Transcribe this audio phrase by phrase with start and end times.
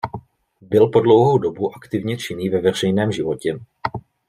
[0.61, 3.59] Byl po dlouhou dobu aktivně činný ve veřejném životě.